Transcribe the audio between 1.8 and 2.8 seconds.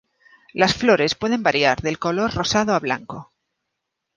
del color rosado a